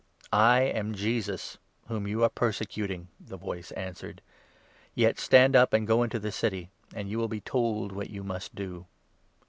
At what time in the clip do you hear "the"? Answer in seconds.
3.19-3.37, 6.17-6.31